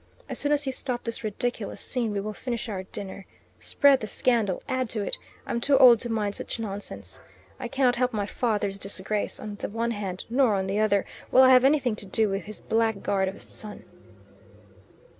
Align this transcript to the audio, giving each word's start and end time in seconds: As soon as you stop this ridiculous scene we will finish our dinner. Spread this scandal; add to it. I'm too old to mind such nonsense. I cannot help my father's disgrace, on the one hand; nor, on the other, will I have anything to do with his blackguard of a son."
As 0.27 0.39
soon 0.39 0.51
as 0.51 0.65
you 0.65 0.71
stop 0.71 1.03
this 1.03 1.23
ridiculous 1.23 1.79
scene 1.79 2.11
we 2.11 2.19
will 2.19 2.33
finish 2.33 2.67
our 2.67 2.81
dinner. 2.81 3.27
Spread 3.59 3.99
this 3.99 4.11
scandal; 4.11 4.63
add 4.67 4.89
to 4.89 5.03
it. 5.03 5.15
I'm 5.45 5.61
too 5.61 5.77
old 5.77 5.99
to 5.99 6.09
mind 6.11 6.33
such 6.33 6.59
nonsense. 6.59 7.19
I 7.59 7.67
cannot 7.67 7.97
help 7.97 8.11
my 8.11 8.25
father's 8.25 8.79
disgrace, 8.79 9.39
on 9.39 9.57
the 9.57 9.69
one 9.69 9.91
hand; 9.91 10.25
nor, 10.27 10.55
on 10.55 10.65
the 10.65 10.79
other, 10.79 11.05
will 11.29 11.43
I 11.43 11.49
have 11.49 11.63
anything 11.63 11.95
to 11.97 12.07
do 12.07 12.29
with 12.29 12.45
his 12.45 12.61
blackguard 12.61 13.27
of 13.27 13.35
a 13.35 13.39
son." 13.39 13.83